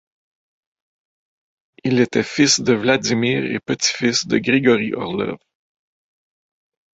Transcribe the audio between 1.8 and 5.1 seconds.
Il était fils de Vladimir et petit-fils de Grigori